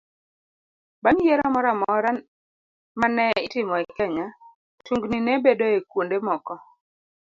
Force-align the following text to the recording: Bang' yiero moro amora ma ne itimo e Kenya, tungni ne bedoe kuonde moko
Bang' 1.03 1.23
yiero 1.25 1.45
moro 1.53 1.67
amora 1.73 2.09
ma 2.99 3.07
ne 3.15 3.25
itimo 3.45 3.73
e 3.83 3.85
Kenya, 3.97 4.27
tungni 4.85 5.17
ne 5.23 5.33
bedoe 5.43 5.77
kuonde 5.89 6.17
moko 6.27 6.53